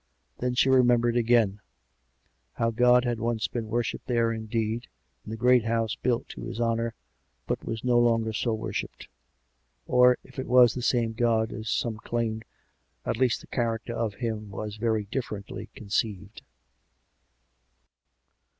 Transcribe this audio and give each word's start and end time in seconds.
Then 0.39 0.55
she 0.55 0.67
remembered 0.67 1.15
again: 1.15 1.59
how 2.53 2.71
God 2.71 3.05
had 3.05 3.19
once 3.19 3.47
been 3.47 3.67
worshipped 3.67 4.07
there 4.07 4.31
indeed, 4.33 4.87
in 5.23 5.29
the 5.29 5.37
great 5.37 5.63
house 5.65 5.93
built 5.95 6.27
to 6.29 6.41
His 6.45 6.59
honour, 6.59 6.95
but 7.45 7.63
was 7.63 7.83
no 7.83 7.99
longer 7.99 8.33
so 8.33 8.51
worshipped. 8.55 9.07
Or, 9.85 10.17
if 10.23 10.39
it 10.39 10.47
were 10.47 10.67
the 10.67 10.81
same 10.81 11.13
God, 11.13 11.53
as 11.53 11.69
some 11.69 11.97
claimed, 11.97 12.45
at 13.05 13.17
least 13.17 13.41
the 13.41 13.45
character 13.47 13.93
of 13.93 14.15
Him 14.15 14.49
was 14.49 14.77
very 14.77 15.03
differently 15.05 15.69
conceived. 15.75 16.41